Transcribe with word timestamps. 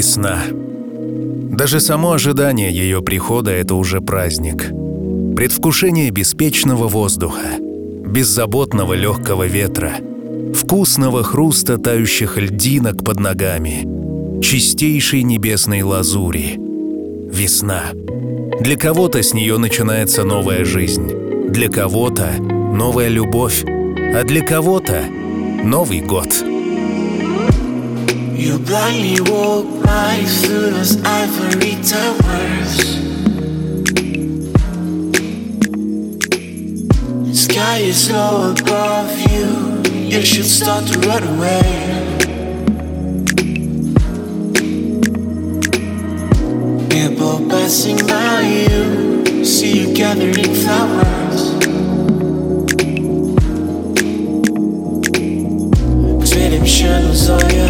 Весна. 0.00 0.44
Даже 0.48 1.78
само 1.78 2.12
ожидание 2.12 2.72
ее 2.72 3.02
прихода— 3.02 3.50
это 3.62 3.74
уже 3.74 4.00
праздник. 4.00 4.70
Предвкушение 5.36 6.08
беспечного 6.10 6.88
воздуха, 6.88 7.58
беззаботного 8.06 8.94
легкого 8.94 9.46
ветра, 9.46 9.92
вкусного 10.54 11.22
хруста 11.22 11.76
тающих 11.76 12.38
льдинок 12.38 13.04
под 13.04 13.20
ногами, 13.20 14.40
чистейшей 14.40 15.22
небесной 15.22 15.82
лазури. 15.82 16.56
Весна. 17.30 17.90
Для 18.58 18.76
кого-то 18.76 19.22
с 19.22 19.34
нее 19.34 19.58
начинается 19.58 20.24
новая 20.24 20.64
жизнь, 20.64 21.12
для 21.50 21.68
кого-то 21.68 22.30
новая 22.40 23.08
любовь, 23.08 23.64
а 23.66 24.24
для 24.24 24.40
кого-то 24.40 25.04
Новый 25.62 26.00
год. 26.00 26.49
You 28.40 28.58
blindly 28.58 29.20
walk 29.30 29.66
right 29.84 30.24
through 30.26 30.70
those 30.70 30.96
ivory 31.04 31.76
towers. 31.84 32.74
The 37.26 37.34
sky 37.34 37.78
is 37.80 38.10
low 38.10 38.52
above 38.52 39.12
you. 39.30 39.82
You 39.92 40.22
should 40.22 40.46
start 40.46 40.86
to 40.86 40.98
run 41.00 41.22
away. 41.34 41.60
People 46.88 47.46
passing 47.50 47.98
by 48.06 48.40
you, 48.40 49.44
see 49.44 49.80
you 49.80 49.94
gathering 49.94 50.54
flowers. 50.62 51.42
Cause 56.20 56.34
redemption 56.34 57.08
was 57.10 57.28
all 57.28 57.52
you 57.52 57.69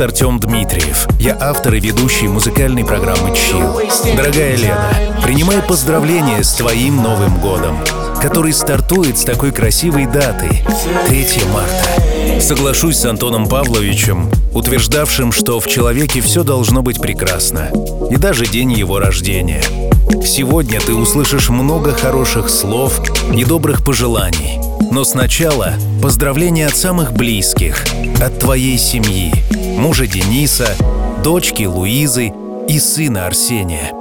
зовут 0.00 0.12
Артем 0.12 0.38
Дмитриев. 0.40 1.06
Я 1.18 1.36
автор 1.38 1.74
и 1.74 1.80
ведущий 1.80 2.26
музыкальной 2.26 2.84
программы 2.84 3.30
Chill. 3.30 4.16
Дорогая 4.16 4.56
Лена, 4.56 4.94
принимай 5.22 5.62
поздравления 5.62 6.42
с 6.42 6.54
твоим 6.54 7.02
Новым 7.02 7.38
годом, 7.38 7.76
который 8.22 8.52
стартует 8.52 9.18
с 9.18 9.24
такой 9.24 9.52
красивой 9.52 10.06
датой— 10.06 10.62
3 11.06 11.26
марта. 11.52 12.40
Соглашусь 12.40 12.96
с 12.96 13.04
Антоном 13.04 13.46
Павловичем, 13.46 14.30
утверждавшим, 14.54 15.32
что 15.32 15.60
в 15.60 15.66
человеке 15.66 16.22
все 16.22 16.44
должно 16.44 16.82
быть 16.82 17.00
прекрасно, 17.00 17.70
и 18.10 18.16
даже 18.16 18.46
день 18.46 18.72
его 18.72 18.98
рождения. 18.98 19.62
Сегодня 20.24 20.80
ты 20.80 20.94
услышишь 20.94 21.50
много 21.50 21.92
хороших 21.92 22.48
слов 22.48 23.00
и 23.34 23.44
добрых 23.44 23.84
пожеланий. 23.84 24.60
Но 24.90 25.04
сначала 25.04 25.74
поздравления 26.02 26.66
от 26.66 26.76
самых 26.76 27.12
близких, 27.12 27.84
от 28.20 28.38
твоей 28.38 28.78
семьи, 28.78 29.32
мужа 29.80 30.06
Дениса, 30.06 30.76
дочки 31.24 31.64
Луизы 31.64 32.32
и 32.68 32.78
сына 32.78 33.26
Арсения. 33.26 33.92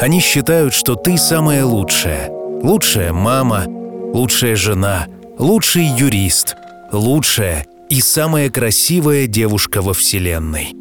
Они 0.00 0.20
считают, 0.20 0.72
что 0.72 0.94
ты 0.94 1.18
самая 1.18 1.64
лучшая. 1.64 2.30
Лучшая 2.30 3.12
мама, 3.12 3.64
лучшая 3.66 4.54
жена, 4.54 5.06
лучший 5.38 5.86
юрист, 5.86 6.56
лучшая 6.92 7.66
и 7.90 8.00
самая 8.00 8.48
красивая 8.48 9.26
девушка 9.26 9.82
во 9.82 9.92
Вселенной. 9.92 10.73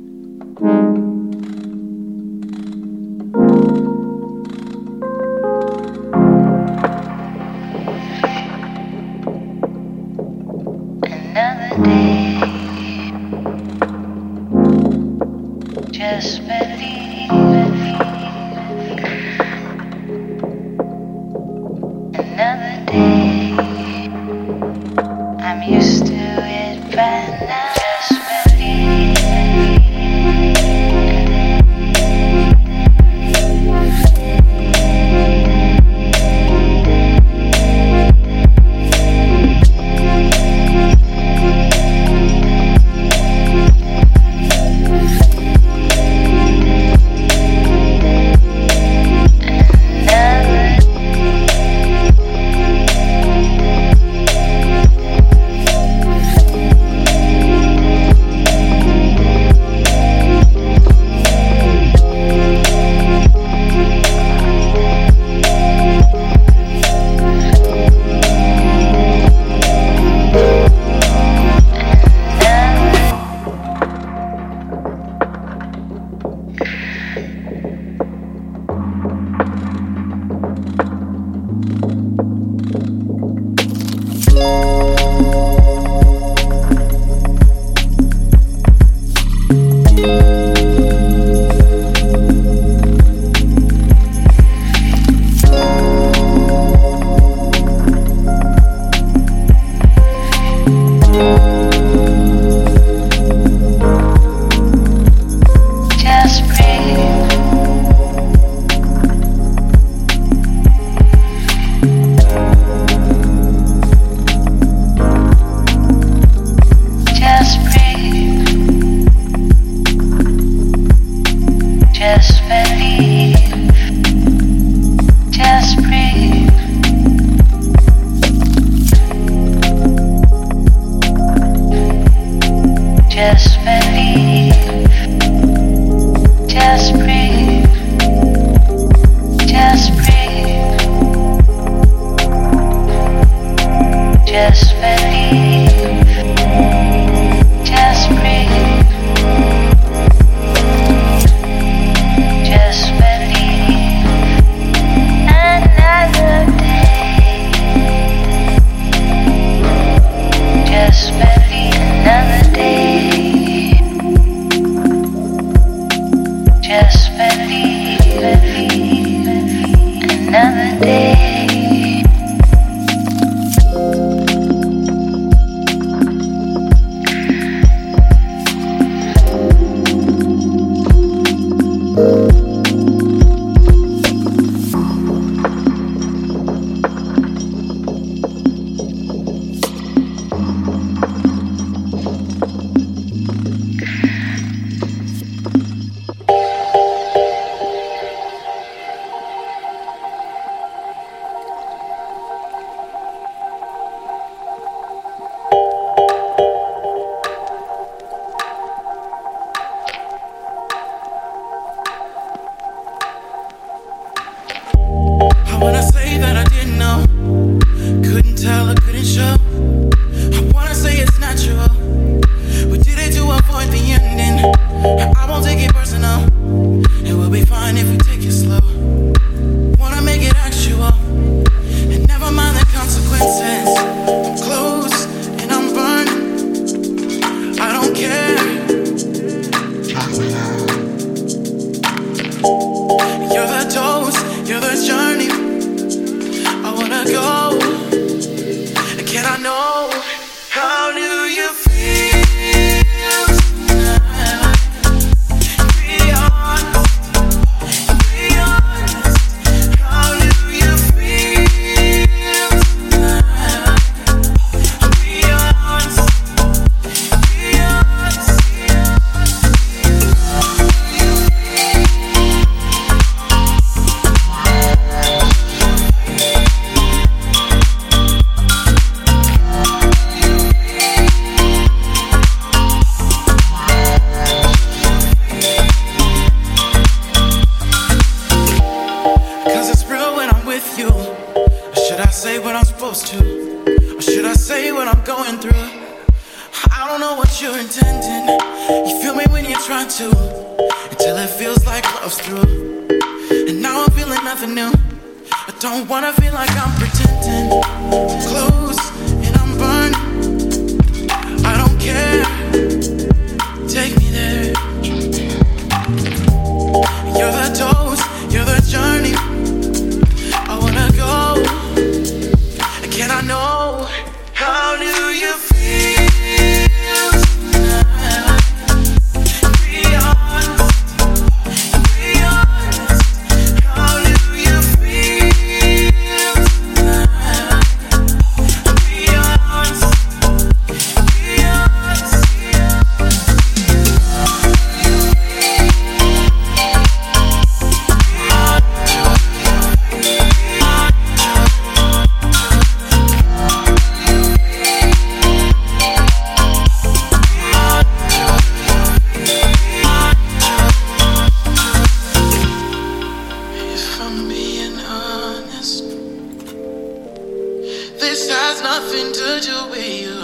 This 368.04 368.30
has 368.30 368.62
nothing 368.62 369.14
to 369.14 369.40
do 369.40 369.58
with 369.72 370.02
you. 370.02 370.20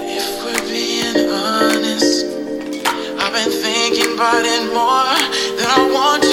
If 0.00 0.26
we're 0.42 0.64
being 0.66 1.28
honest, 1.28 2.24
I've 3.20 3.32
been 3.34 3.52
thinking 3.52 4.14
about 4.14 4.44
it 4.46 4.72
more 4.72 5.12
than 5.58 5.68
I 5.68 5.90
want 5.92 6.22
to. 6.22 6.29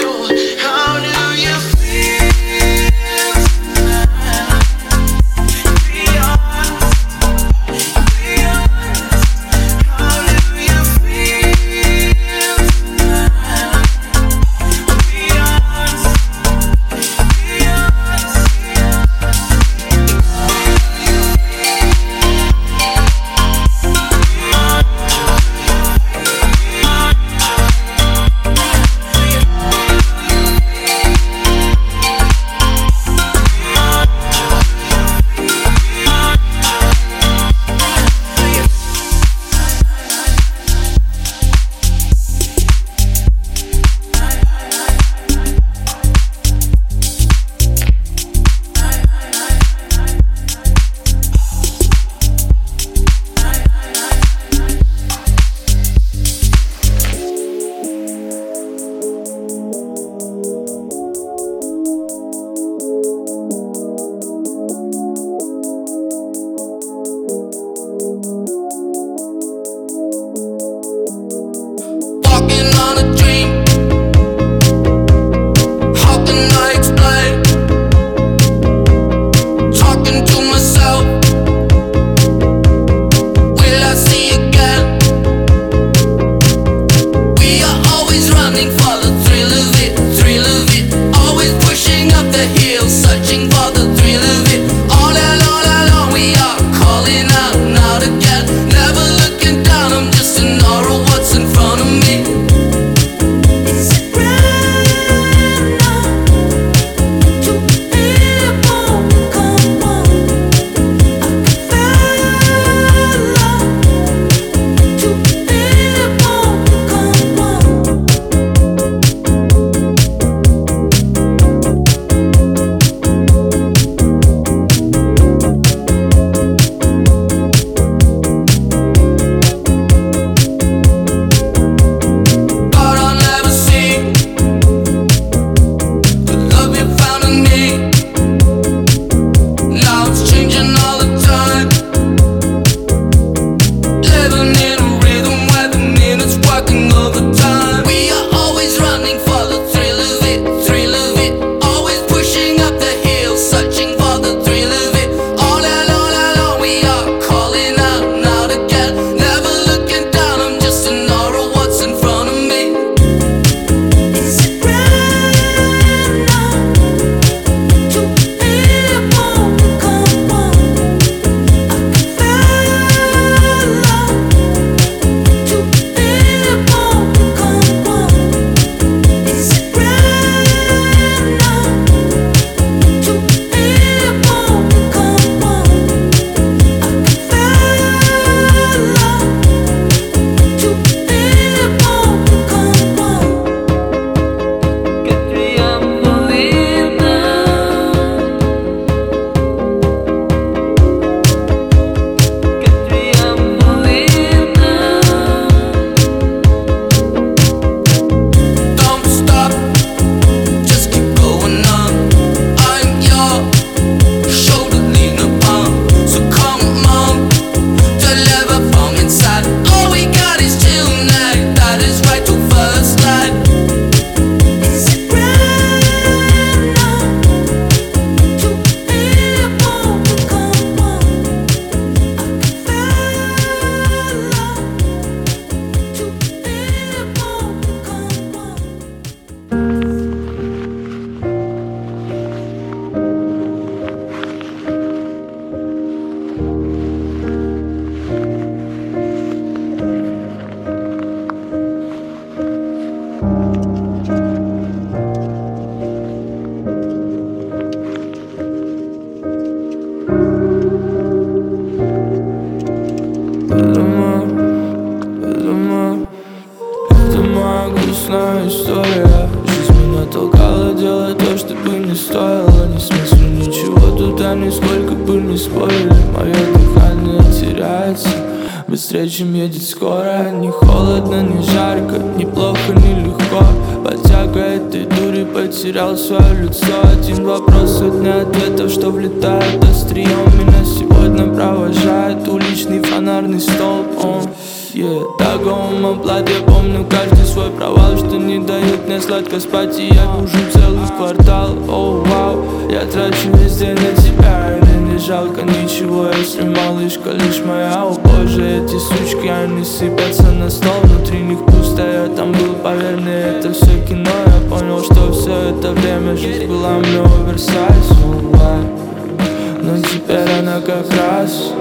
braço. 321.07 321.55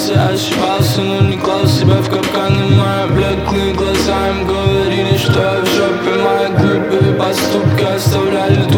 касался 0.00 0.28
Ошибался, 0.28 1.00
но 1.02 1.20
не 1.20 1.36
клал 1.36 1.66
себя 1.66 1.96
в 1.96 2.08
капкан 2.08 2.54
И 2.54 2.74
мои 2.74 3.08
блеклые 3.08 3.74
глаза 3.74 4.30
им 4.30 4.46
говорили, 4.46 5.16
что 5.16 5.40
я 5.40 5.60
в 5.60 5.66
жопе 5.66 6.14
Мои 6.22 6.48
глупые 6.48 7.14
поступки 7.14 7.84
оставляли 7.84 8.69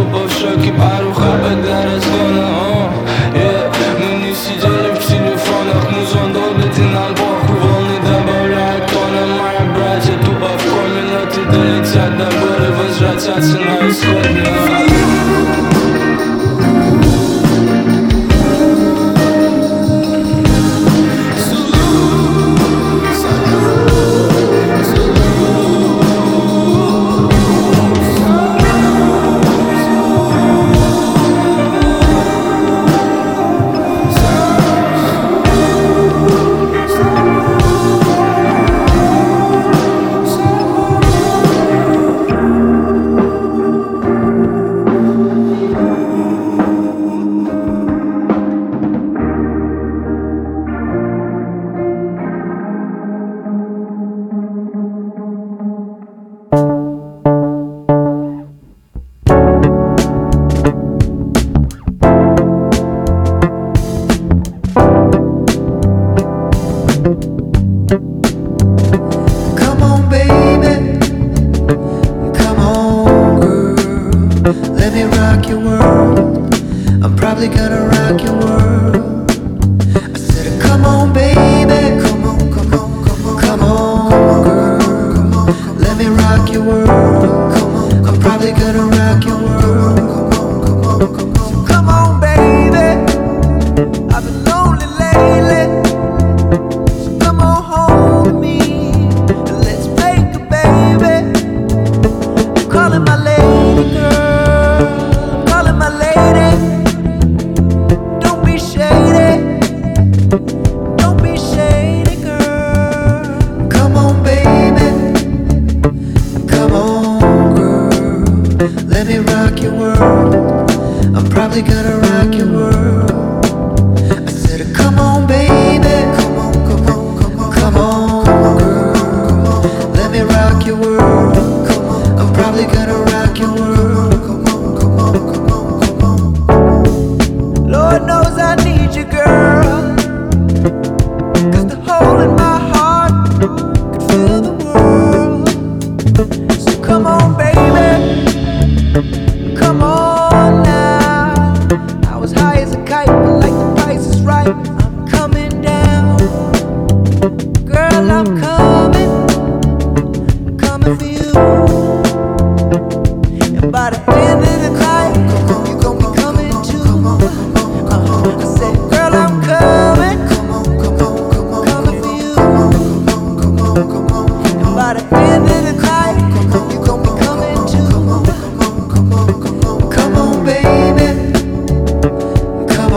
probably 77.42 77.58
gonna 77.58 77.86
rock 77.86 78.22
your 78.22 78.38
world. 78.38 78.71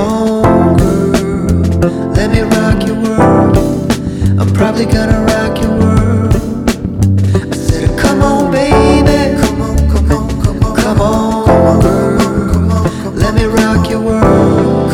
on, 0.05 0.77
girl. 0.77 2.11
Let 2.13 2.31
me 2.31 2.41
rock 2.41 2.85
your 2.87 2.97
world. 3.03 3.57
I'm 4.39 4.53
probably 4.53 4.85
gonna 4.85 5.21
rock 5.31 5.61
your 5.61 5.71
world. 5.79 6.35
I 7.53 7.55
said, 7.55 7.97
come 7.99 8.21
on, 8.21 8.51
baby. 8.51 9.35
Come 9.41 9.61
on, 9.61 9.77
come 9.89 10.11
on, 10.11 10.29
come 10.43 10.63
on. 10.63 10.75
Come 10.77 11.01
on, 11.01 11.81
girl. 11.81 13.11
Let 13.13 13.33
me 13.35 13.45
rock 13.45 13.89
your 13.89 14.01
world. 14.01 14.91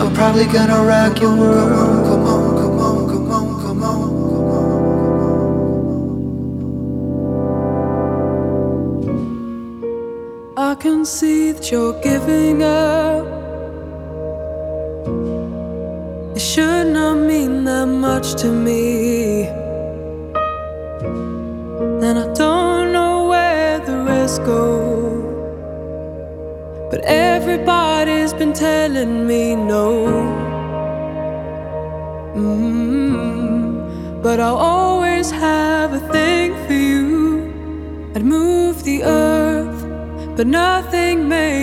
I'm 0.00 0.12
probably 0.14 0.46
gonna 0.46 0.82
rock 0.84 1.20
your 1.20 1.36
world. 1.36 2.10
I 10.56 10.74
can 10.76 11.04
see 11.04 11.52
that 11.52 11.70
you're 11.70 11.92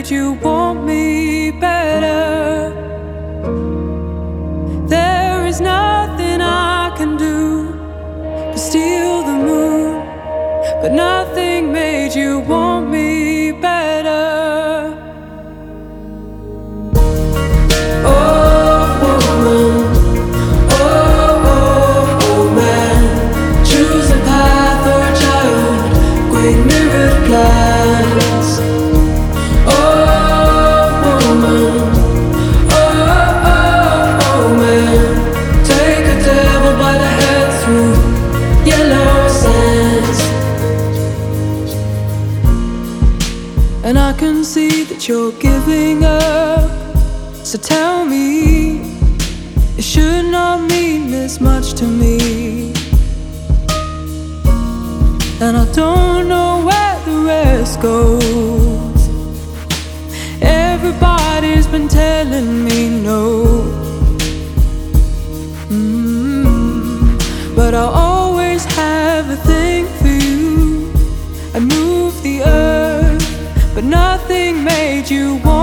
you 0.10 0.32
want. 0.34 0.59
and 55.42 55.56
I 55.56 55.66
don't 55.72 56.28
know 56.28 56.66
where 56.66 57.00
the 57.06 57.26
rest 57.26 57.82
goes. 57.82 59.02
Everybody's 60.42 61.66
been 61.68 61.88
telling 61.88 62.66
me 62.66 62.90
no, 62.90 63.46
mm-hmm. 65.70 67.18
but 67.56 67.74
I 67.74 67.86
always 68.08 68.66
have 68.76 69.30
a 69.30 69.38
thing 69.38 69.86
for 70.00 70.08
you. 70.08 70.92
I 71.54 71.60
moved 71.60 72.22
the 72.24 72.42
earth, 72.46 73.74
but 73.74 73.86
nothing 73.86 74.64
made 74.64 75.10
you 75.10 75.36
want. 75.46 75.59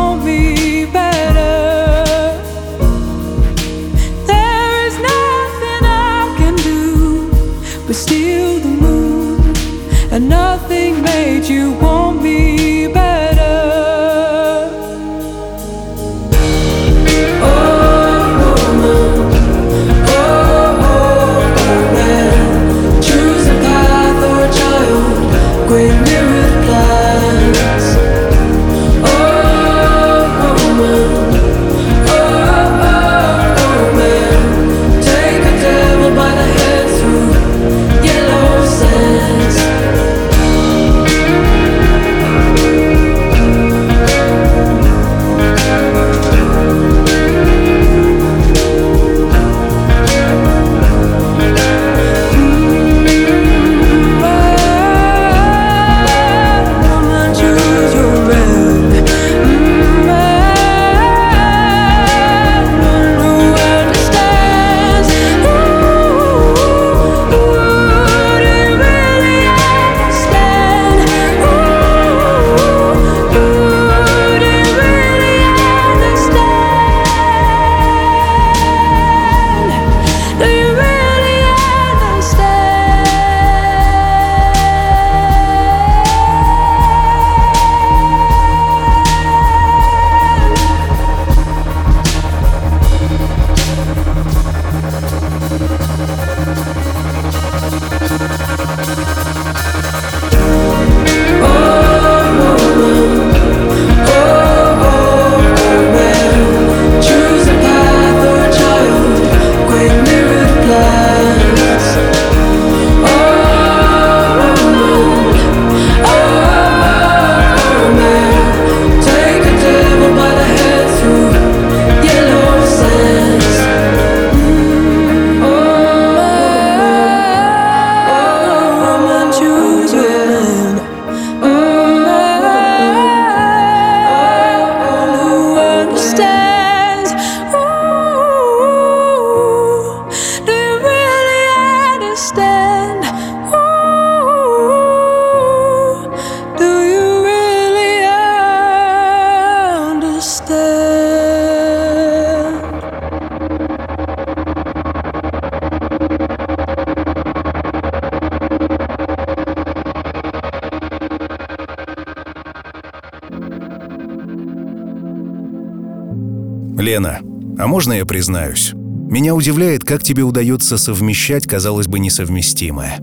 Можно 167.76 167.92
я 167.92 168.06
признаюсь? 168.06 168.72
Меня 168.72 169.34
удивляет, 169.34 169.84
как 169.84 170.02
тебе 170.02 170.22
удается 170.22 170.78
совмещать, 170.78 171.46
казалось 171.46 171.86
бы, 171.86 171.98
несовместимое. 171.98 173.00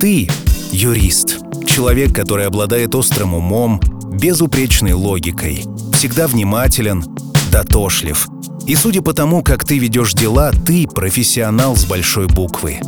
Ты— 0.00 0.28
юрист, 0.72 1.38
человек, 1.64 2.16
который 2.16 2.46
обладает 2.46 2.96
острым 2.96 3.34
умом, 3.34 3.80
безупречной 4.10 4.94
логикой, 4.94 5.62
всегда 5.92 6.26
внимателен, 6.26 7.04
дотошлив. 7.52 8.26
И 8.66 8.74
судя 8.74 9.02
по 9.02 9.12
тому, 9.12 9.44
как 9.44 9.64
ты 9.64 9.78
ведешь 9.78 10.14
дела, 10.14 10.50
ты— 10.66 10.88
профессионал 10.92 11.76
с 11.76 11.84
большой 11.84 12.26
буквы. 12.26 12.80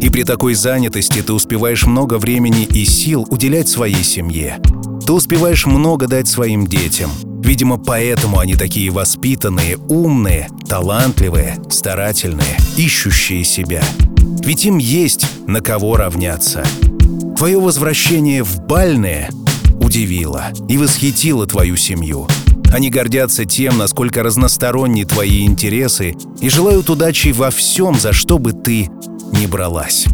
И 0.00 0.08
при 0.08 0.22
такой 0.22 0.54
занятости 0.54 1.20
ты 1.20 1.34
успеваешь 1.34 1.84
много 1.84 2.16
времени 2.16 2.64
и 2.64 2.86
сил 2.86 3.26
уделять 3.28 3.68
своей 3.68 4.02
семье. 4.02 4.58
Ты 5.06 5.12
успеваешь 5.12 5.66
много 5.66 6.06
дать 6.06 6.28
своим 6.28 6.66
детям— 6.66 7.10
Видимо, 7.42 7.78
поэтому 7.78 8.38
они 8.38 8.56
такие 8.56 8.90
воспитанные, 8.90 9.76
умные, 9.88 10.48
талантливые, 10.68 11.58
старательные, 11.70 12.58
ищущие 12.76 13.44
себя. 13.44 13.82
Ведь 14.44 14.64
им 14.64 14.78
есть 14.78 15.26
на 15.46 15.60
кого 15.60 15.96
равняться. 15.96 16.64
Твое 17.36 17.60
возвращение 17.60 18.42
в 18.42 18.60
бальные 18.66 19.30
удивило 19.80 20.46
и 20.68 20.76
восхитило 20.76 21.46
твою 21.46 21.76
семью. 21.76 22.26
Они 22.72 22.90
гордятся 22.90 23.44
тем, 23.44 23.78
насколько 23.78 24.22
разносторонни 24.22 25.04
твои 25.04 25.46
интересы 25.46 26.16
и 26.40 26.50
желают 26.50 26.90
удачи 26.90 27.28
во 27.28 27.50
всем, 27.50 27.98
за 27.98 28.12
что 28.12 28.38
бы 28.38 28.52
ты 28.52 28.90
ни 29.32 29.46
бралась. 29.46 30.06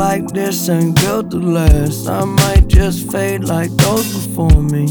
Like 0.00 0.26
this 0.28 0.70
ain't 0.70 0.98
built 1.02 1.30
to 1.30 1.36
last. 1.36 2.08
I 2.08 2.24
might 2.24 2.68
just 2.68 3.12
fade 3.12 3.44
like 3.44 3.70
those 3.72 4.06
before 4.16 4.62
me. 4.62 4.86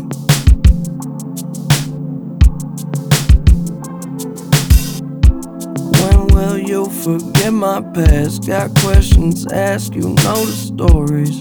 When 5.99 6.27
will 6.27 6.59
you 6.59 6.85
forget 6.85 7.51
my 7.51 7.81
past? 7.95 8.45
Got 8.45 8.75
questions, 8.75 9.51
ask 9.51 9.95
you 9.95 10.09
know 10.23 10.45
the 10.45 10.57
stories. 10.69 11.39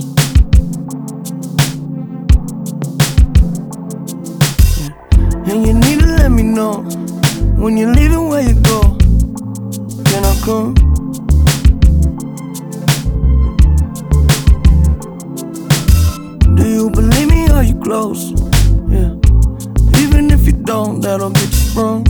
And 5.47 5.67
you 5.67 5.75
need 5.75 6.01
to 6.01 6.07
let 6.07 6.31
me 6.31 6.43
know 6.43 6.85
when 7.61 7.77
you're 7.77 7.93
leaving 7.93 8.29
where 8.31 8.49
you 8.49 8.55
go. 8.63 8.81
Can 10.09 10.25
I 10.25 10.41
come? 10.43 10.98
Close? 17.89 18.33
Yeah. 18.91 19.17
Even 20.03 20.31
if 20.31 20.45
you 20.45 20.53
don't, 20.53 21.01
that'll 21.01 21.31
get 21.31 21.49
you 21.49 21.65
sprung. 21.71 22.05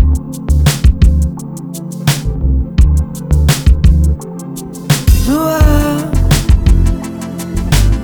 Do 5.27 5.39
I? 5.39 5.61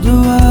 Do 0.05 0.15
I? 0.39 0.44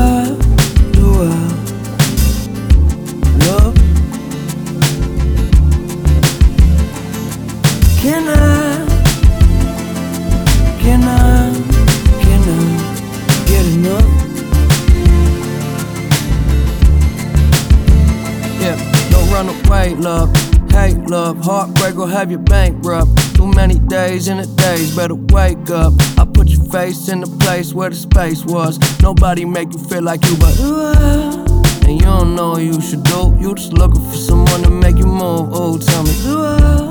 Have 22.24 22.32
you 22.32 22.38
bankrupt. 22.38 23.36
Too 23.36 23.48
many 23.48 23.80
days 23.80 24.30
in 24.30 24.40
a 24.40 24.46
days, 24.46 24.96
better 24.96 25.16
wake 25.16 25.70
up. 25.70 25.92
I 26.18 26.24
put 26.24 26.48
your 26.48 26.64
face 26.72 27.10
in 27.10 27.20
the 27.20 27.28
place 27.44 27.74
where 27.74 27.90
the 27.90 27.98
space 27.98 28.46
was. 28.46 28.80
Nobody 29.02 29.44
make 29.44 29.74
you 29.74 29.80
feel 29.80 30.04
like 30.04 30.24
you, 30.24 30.38
but 30.38 30.58
and 30.58 32.00
you 32.00 32.06
don't 32.06 32.34
know 32.34 32.52
what 32.52 32.62
you 32.62 32.80
should 32.80 33.04
do. 33.04 33.36
You 33.42 33.54
just 33.56 33.74
looking 33.74 34.02
for 34.10 34.16
someone 34.16 34.64
to 34.64 34.70
make 34.70 34.96
you 34.96 35.06
move. 35.06 35.50
Oh, 35.52 35.78
tell 35.78 36.04
me, 36.04 36.14
do 36.24 36.40
I? 36.40 36.84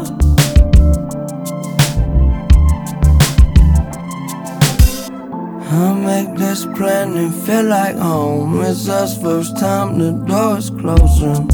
Make 6.05 6.37
this 6.37 6.67
planet 6.67 7.33
feel 7.47 7.65
like 7.65 7.97
home. 7.97 8.61
It's 8.61 8.89
us 8.89 9.21
first 9.23 9.57
time 9.59 9.99
the 9.99 10.13
door's 10.27 10.69
closing. 10.69 11.49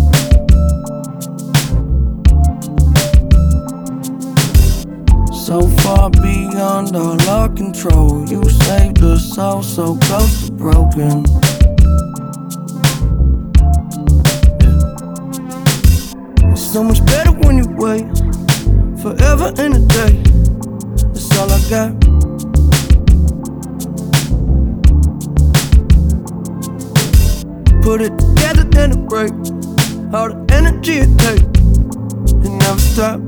So 5.48 5.66
far 5.80 6.10
beyond 6.10 6.94
all 6.94 7.18
our 7.26 7.48
control. 7.48 8.28
You 8.28 8.44
saved 8.50 9.02
us 9.02 9.38
all 9.38 9.62
so 9.62 9.96
close 9.96 10.44
to 10.44 10.52
broken. 10.52 11.24
It's 16.52 16.70
so 16.70 16.84
much 16.84 17.02
better 17.06 17.32
when 17.32 17.56
you 17.56 17.68
wait 17.78 18.04
forever 19.00 19.54
in 19.56 19.72
a 19.72 19.80
day. 19.88 20.20
That's 21.14 21.38
all 21.38 21.50
I 21.50 21.60
got. 21.70 21.98
Put 27.82 28.02
it 28.02 28.18
together, 28.18 28.64
then 28.64 28.92
it 28.92 29.08
break. 29.08 29.32
All 30.12 30.28
the 30.28 30.44
energy 30.52 30.98
it 30.98 31.18
takes, 31.18 32.44
it 32.44 32.50
never 32.50 32.78
stop. 32.78 33.27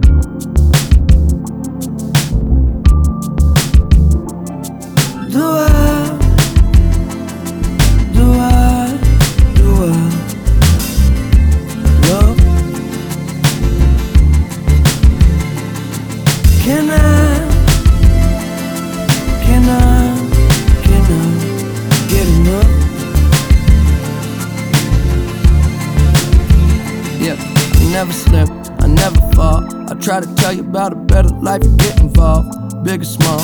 Never 28.00 28.12
slip, 28.14 28.48
I 28.80 28.86
never 28.86 29.20
fall. 29.32 29.62
I 29.90 29.94
try 29.94 30.20
to 30.20 30.34
tell 30.36 30.54
you 30.54 30.62
about 30.62 30.92
a 30.92 30.96
better 30.96 31.28
life, 31.28 31.62
you 31.62 31.76
get 31.76 32.00
involved. 32.00 32.48
Big 32.82 33.02
or 33.02 33.04
small, 33.04 33.40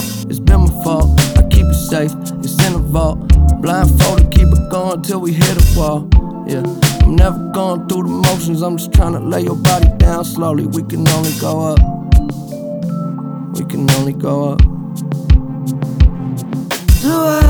I'm 8.62 8.76
just 8.76 8.92
trying 8.92 9.12
to 9.12 9.20
lay 9.20 9.42
your 9.42 9.56
body 9.56 9.88
down 9.98 10.24
slowly. 10.24 10.66
We 10.66 10.82
can 10.82 11.06
only 11.08 11.32
go 11.40 11.60
up. 11.72 11.78
We 13.58 13.64
can 13.64 13.90
only 13.92 14.12
go 14.12 14.52
up. 14.52 14.62
Do 17.02 17.12
I? 17.12 17.45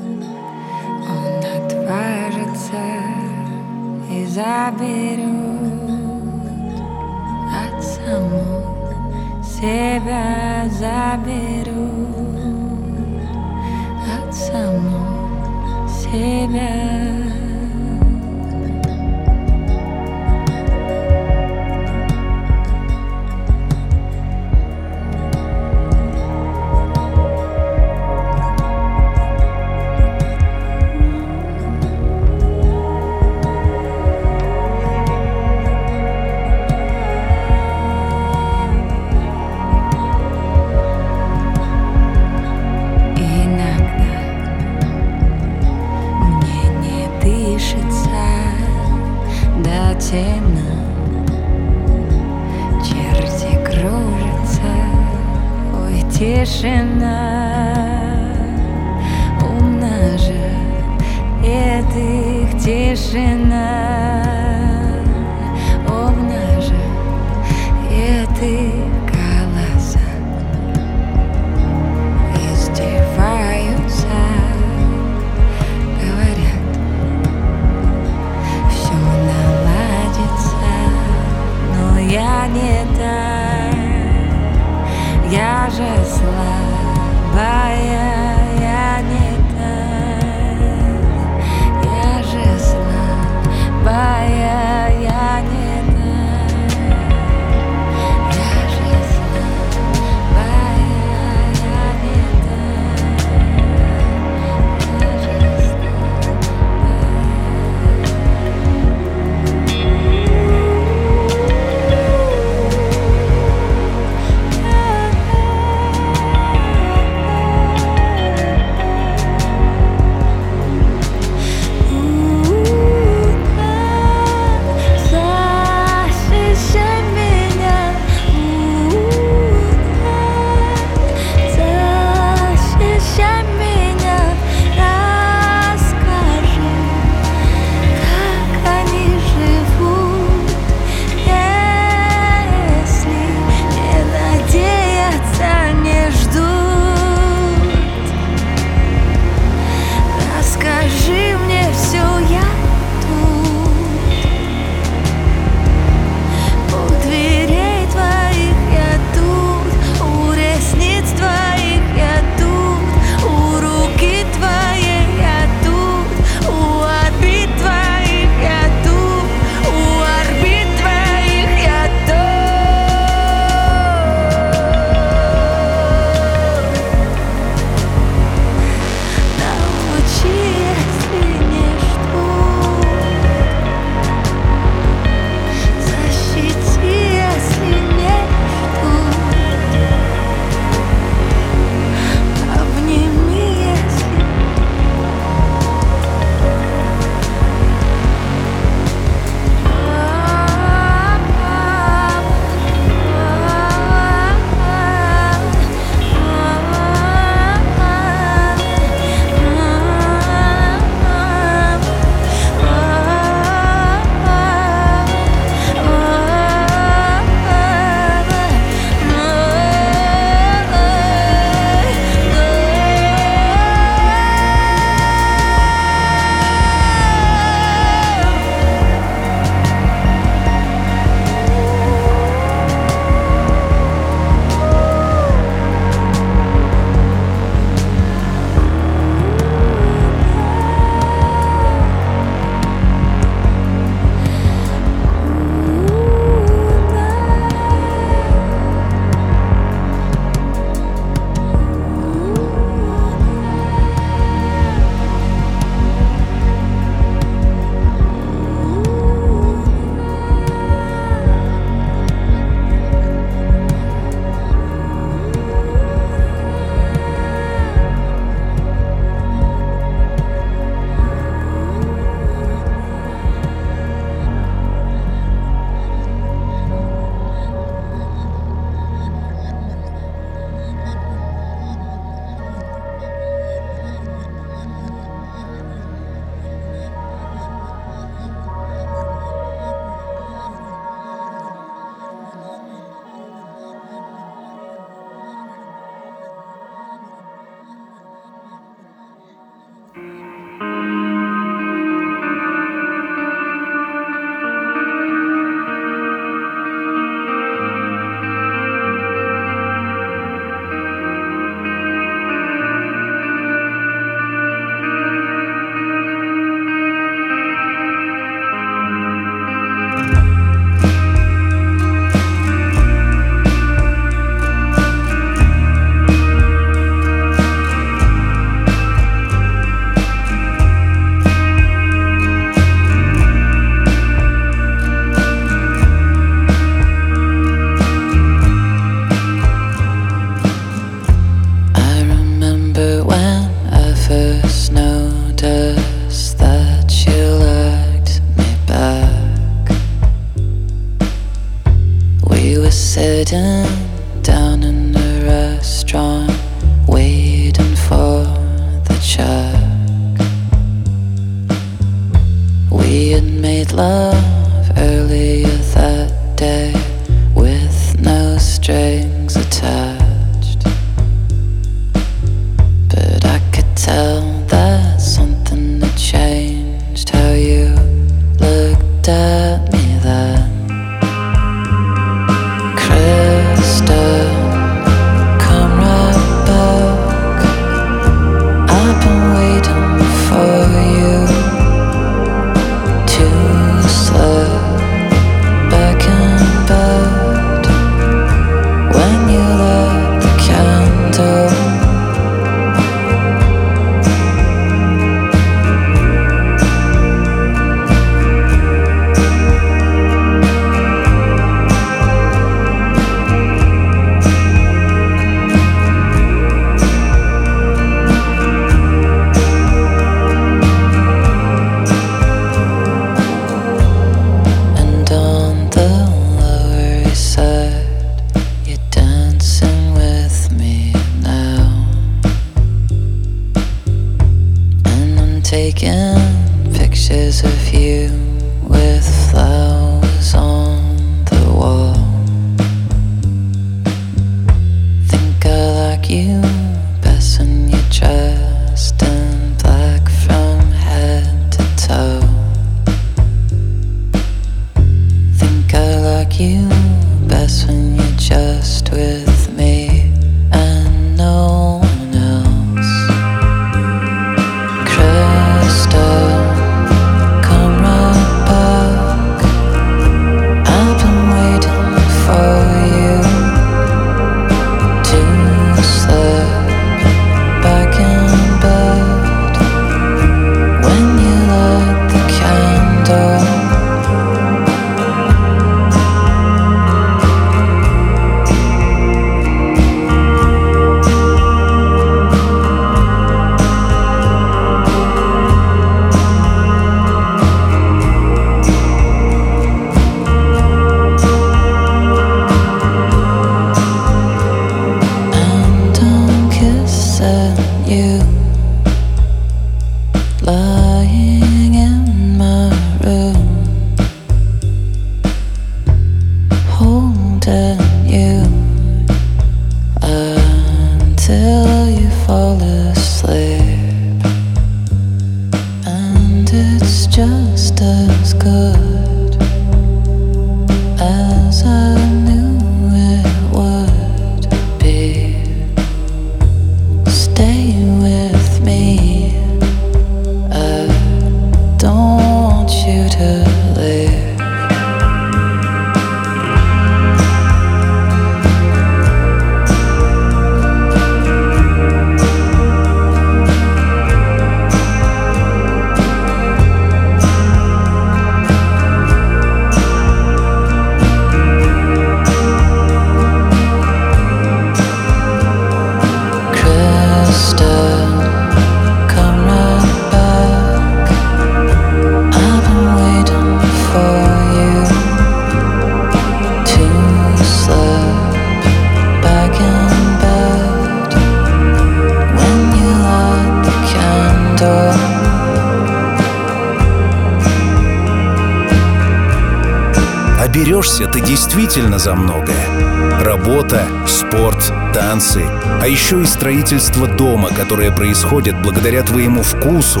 Берешься 590.48 591.06
ты 591.06 591.20
действительно 591.20 591.98
за 591.98 592.14
многое. 592.14 593.20
Работа, 593.20 593.82
спорт, 594.06 594.72
танцы, 594.92 595.42
а 595.80 595.86
еще 595.86 596.22
и 596.22 596.24
строительство 596.24 597.06
дома, 597.06 597.50
которое 597.50 597.92
происходит 597.92 598.60
благодаря 598.62 599.02
твоему 599.02 599.42
вкусу, 599.42 600.00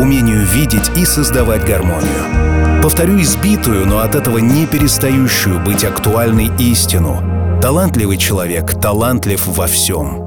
умению 0.00 0.46
видеть 0.46 0.90
и 0.96 1.04
создавать 1.04 1.64
гармонию. 1.64 2.80
Повторю 2.82 3.20
избитую, 3.20 3.86
но 3.86 3.98
от 3.98 4.14
этого 4.14 4.38
не 4.38 4.66
перестающую 4.66 5.60
быть 5.60 5.84
актуальной 5.84 6.50
истину. 6.58 7.60
Талантливый 7.60 8.16
человек 8.16 8.80
талантлив 8.80 9.46
во 9.46 9.66
всем. 9.66 10.20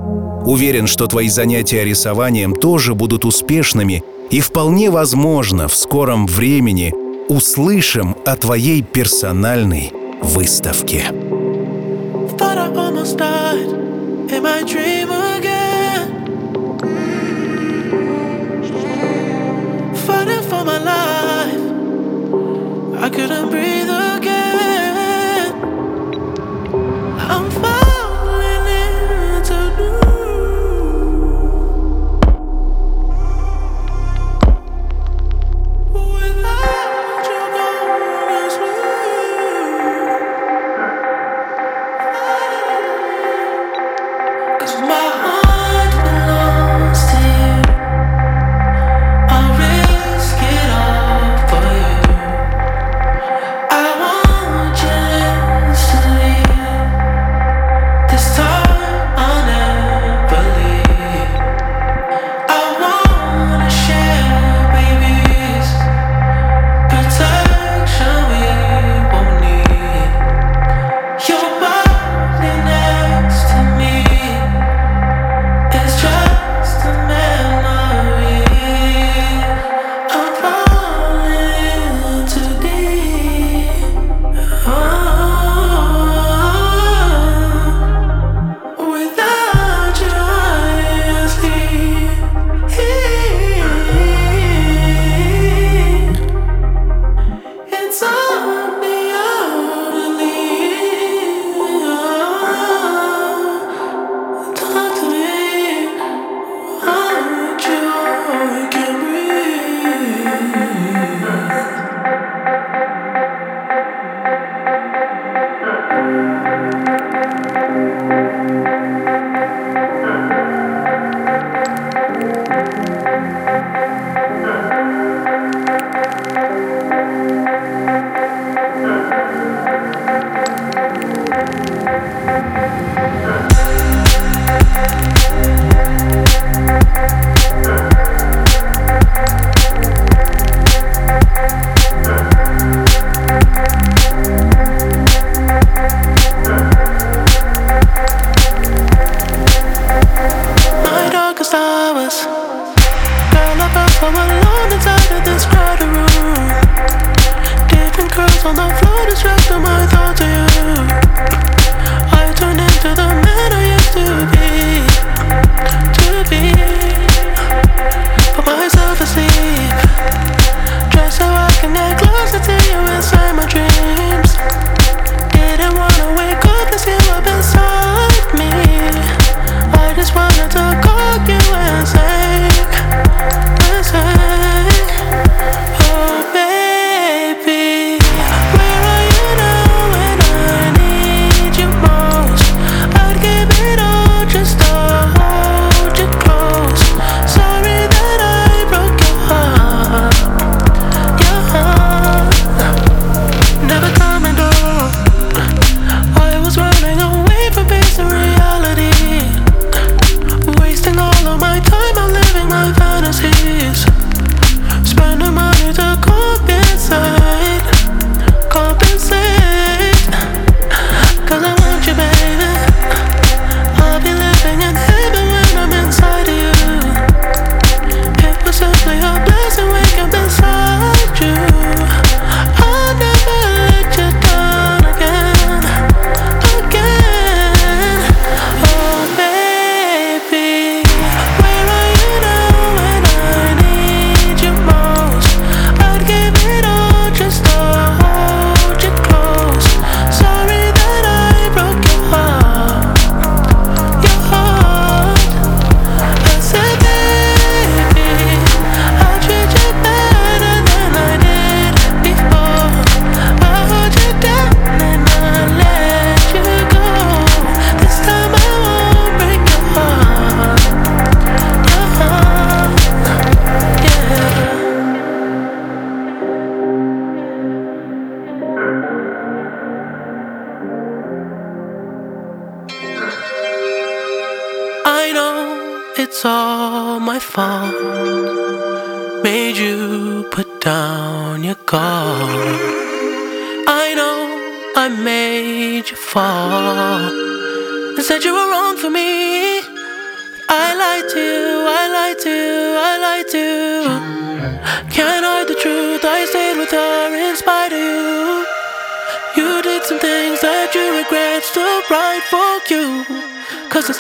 Уверен, 0.46 0.86
что 0.86 1.08
твои 1.08 1.28
занятия 1.28 1.84
рисованием 1.84 2.56
тоже 2.56 2.94
будут 2.94 3.26
успешными 3.26 4.04
и 4.30 4.42
вполне 4.42 4.92
возможно 4.92 5.68
в 5.68 5.76
скором 5.76 6.28
времени– 6.28 6.94
услышим 7.28 8.16
о 8.26 8.36
твоей 8.36 8.82
персональной 8.82 9.92
выставке. 10.22 11.06
I 23.06 23.10
couldn't 23.10 23.52
breathe 23.52 23.95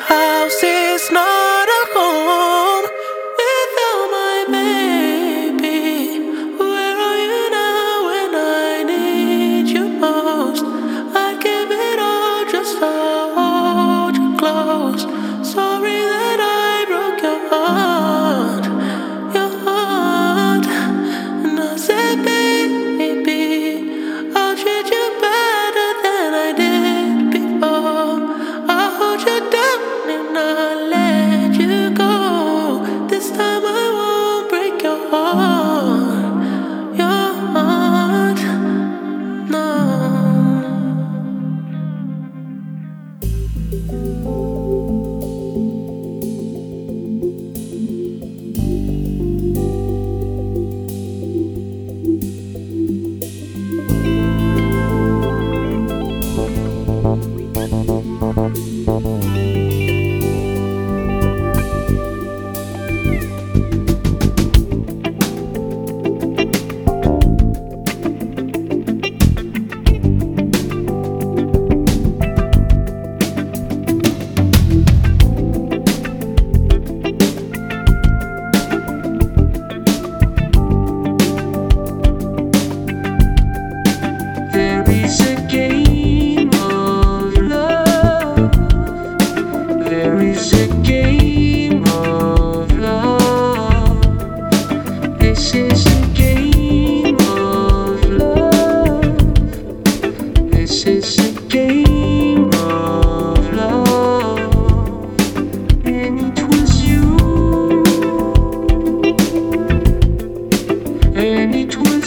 and 0.09 0.51
is 0.63 1.11
was 1.11 1.55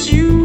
you 0.07 0.38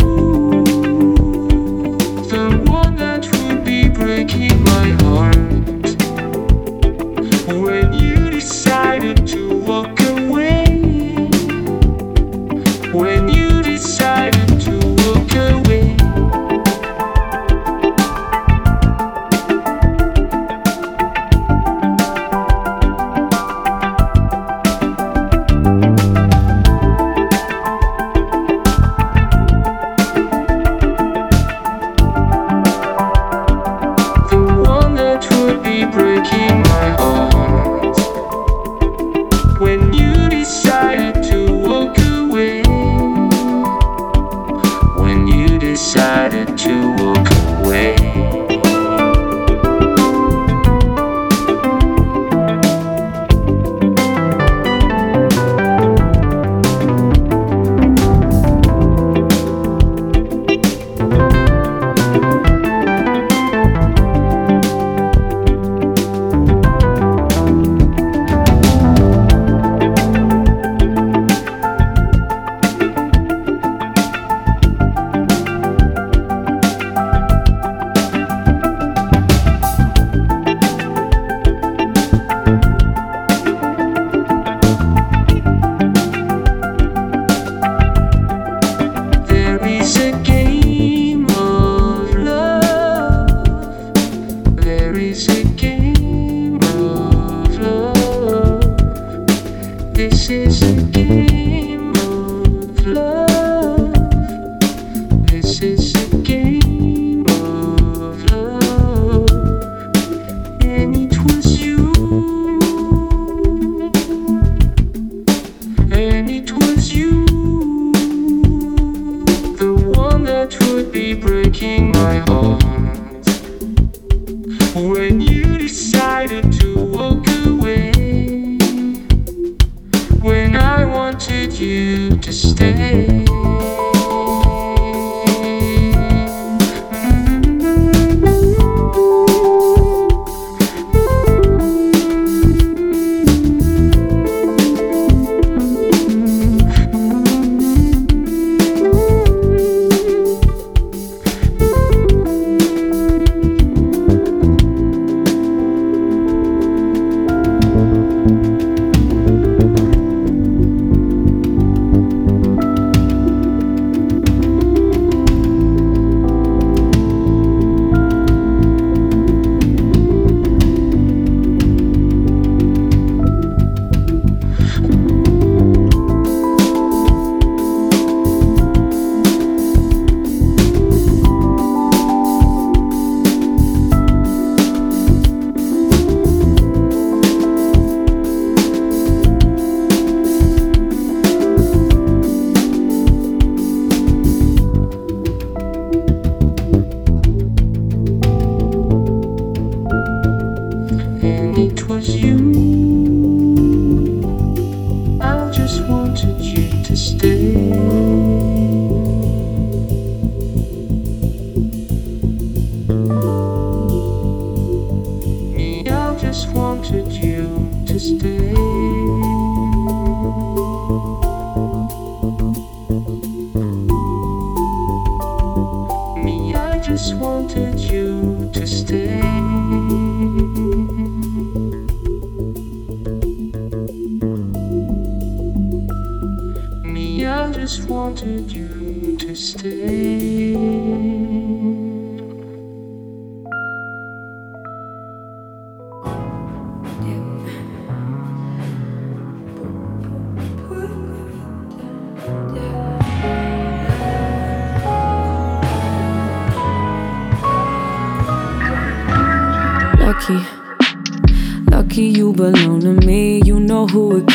wanted 238.14 238.52
you 238.52 239.18
to 239.18 239.36
stay. 239.36 240.33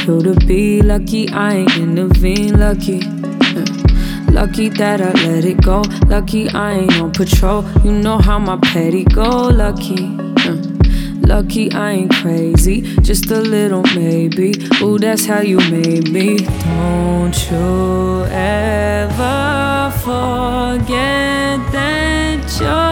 To 0.08 0.34
be. 0.46 0.80
Lucky 0.80 1.28
I 1.28 1.56
ain't 1.56 1.76
intervene. 1.76 2.58
Lucky, 2.58 3.00
uh, 3.02 3.66
lucky 4.32 4.70
that 4.70 5.02
I 5.02 5.12
let 5.26 5.44
it 5.44 5.62
go. 5.62 5.82
Lucky 6.06 6.48
I 6.48 6.72
ain't 6.78 6.98
on 6.98 7.12
patrol. 7.12 7.62
You 7.84 7.92
know 7.92 8.16
how 8.18 8.38
my 8.38 8.56
petty 8.56 9.04
go. 9.04 9.48
Lucky, 9.48 10.06
uh, 10.46 10.56
lucky 11.26 11.70
I 11.72 11.90
ain't 11.92 12.12
crazy. 12.14 12.80
Just 13.02 13.30
a 13.30 13.40
little 13.40 13.82
maybe. 13.94 14.54
Ooh, 14.82 14.98
that's 14.98 15.26
how 15.26 15.40
you 15.40 15.58
made 15.70 16.10
me. 16.10 16.38
Don't 16.38 17.50
you 17.50 18.24
ever 18.30 19.92
forget 20.04 21.60
that 21.72 22.58
you're. 22.60 22.87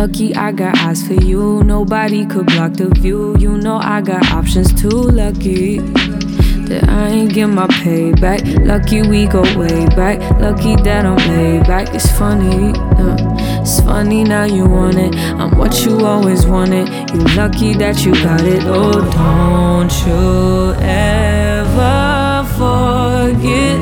Lucky 0.00 0.34
I 0.34 0.50
got 0.50 0.78
eyes 0.78 1.06
for 1.06 1.12
you. 1.12 1.62
Nobody 1.62 2.24
could 2.24 2.46
block 2.46 2.72
the 2.72 2.88
view. 2.88 3.36
You 3.38 3.58
know 3.58 3.76
I 3.76 4.00
got 4.00 4.32
options 4.32 4.72
too. 4.72 4.88
Lucky 4.88 5.76
that 6.70 6.88
I 6.88 7.08
ain't 7.08 7.34
get 7.34 7.48
my 7.48 7.66
payback. 7.66 8.40
Lucky 8.66 9.02
we 9.02 9.26
go 9.26 9.42
way 9.58 9.86
back. 9.88 10.18
Lucky 10.40 10.76
that 10.84 11.04
I'm 11.04 11.18
laid 11.28 11.66
back. 11.66 11.94
It's 11.94 12.10
funny. 12.16 12.72
uh, 12.96 13.60
it's 13.60 13.80
funny 13.80 14.24
now 14.24 14.44
you 14.44 14.64
want 14.64 14.96
it. 14.96 15.14
I'm 15.14 15.58
what 15.58 15.84
you 15.84 16.06
always 16.06 16.46
wanted. 16.46 16.88
You 17.10 17.20
lucky 17.36 17.74
that 17.74 18.02
you 18.02 18.14
got 18.14 18.40
it. 18.40 18.62
Oh, 18.64 19.02
don't 19.02 19.92
you 20.06 20.72
ever 20.80 22.48
forget 22.56 23.78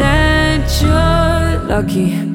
that 0.00 0.66
you're 0.82 1.68
lucky. 1.68 2.29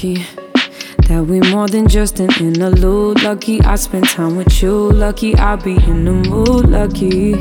Lucky 0.00 0.24
that 1.08 1.26
we 1.26 1.40
more 1.50 1.68
than 1.68 1.86
just 1.86 2.20
an 2.20 2.30
interlude. 2.40 3.22
Lucky 3.22 3.60
I 3.60 3.74
spend 3.74 4.08
time 4.08 4.34
with 4.34 4.62
you. 4.62 4.90
Lucky 4.92 5.34
I'll 5.34 5.58
be 5.58 5.72
in 5.72 6.06
the 6.06 6.12
mood. 6.12 6.70
Lucky. 6.70 7.34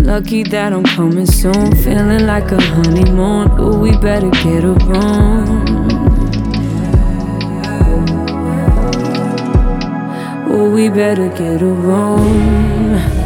Lucky 0.00 0.42
that 0.44 0.72
I'm 0.72 0.84
coming 0.84 1.26
soon. 1.26 1.76
Feeling 1.76 2.26
like 2.26 2.50
a 2.50 2.58
honeymoon. 2.58 3.60
Ooh, 3.60 3.78
we 3.78 3.94
better 3.98 4.30
get 4.30 4.64
a 4.64 4.72
room. 4.88 5.76
Ooh, 10.50 10.72
we 10.72 10.88
better 10.88 11.28
get 11.28 11.60
a 11.60 11.66
room. 11.66 13.19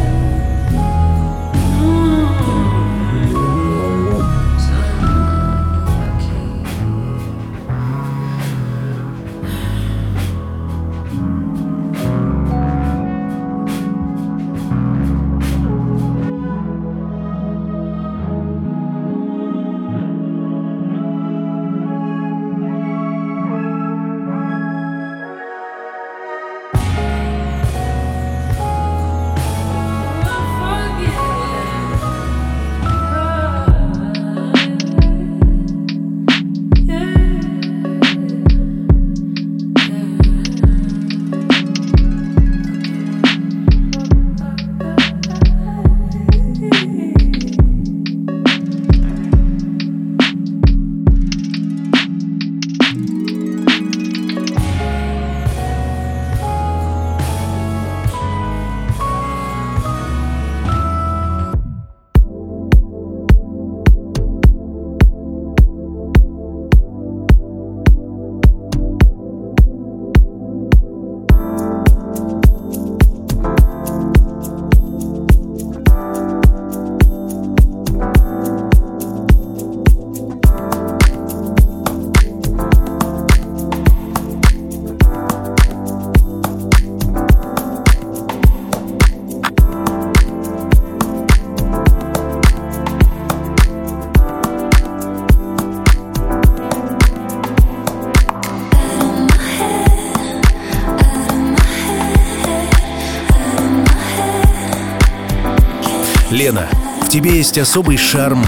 Лена, 106.44 106.68
в 107.00 107.08
тебе 107.08 107.38
есть 107.38 107.56
особый 107.56 107.96
шарм 107.96 108.44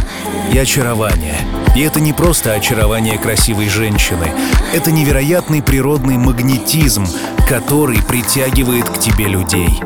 и 0.52 0.58
очарование. 0.58 1.38
И 1.74 1.80
это 1.80 1.98
не 1.98 2.12
просто 2.12 2.52
очарование 2.52 3.16
красивой 3.16 3.70
женщины. 3.70 4.34
Это 4.74 4.92
невероятный 4.92 5.62
природный 5.62 6.18
магнетизм, 6.18 7.06
который 7.48 8.02
притягивает 8.02 8.86
к 8.86 8.98
тебе 8.98 9.28
людей. 9.28 9.80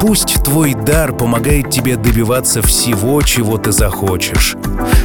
Пусть 0.00 0.44
твой 0.44 0.74
дар 0.74 1.12
помогает 1.12 1.70
тебе 1.70 1.96
добиваться 1.96 2.62
всего, 2.62 3.20
чего 3.22 3.58
ты 3.58 3.72
захочешь. 3.72 4.56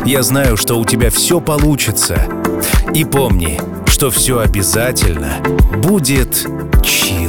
Я 0.05 0.21
знаю, 0.21 0.55
что 0.55 0.77
у 0.77 0.85
тебя 0.85 1.09
все 1.09 1.39
получится. 1.39 2.27
И 2.93 3.05
помни, 3.05 3.59
что 3.87 4.11
все 4.11 4.37
обязательно 4.37 5.33
будет 5.81 6.45
чил. 6.83 7.24